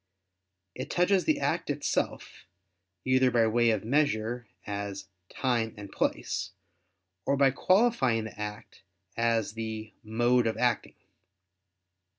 [0.73, 2.47] It touches the act itself,
[3.05, 6.53] either by way of measure, as "time" and "place";
[7.23, 8.81] or by qualifying the act
[9.15, 10.95] as the "mode of acting."